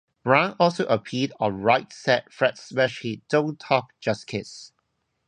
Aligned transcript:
Brown 0.23 0.55
also 0.59 0.87
appeared 0.87 1.31
on 1.39 1.61
Right 1.61 1.93
Said 1.93 2.33
Fred's 2.33 2.63
smash 2.63 3.03
hit 3.03 3.27
"Don't 3.27 3.59
Talk 3.59 3.93
Just 3.99 4.25
Kiss". 4.25 4.71